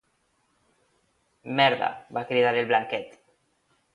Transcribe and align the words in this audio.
Merda 1.59 1.91
—va 2.17 2.25
cridar 2.31 2.57
el 2.63 2.69
Blanquet—. 2.71 3.17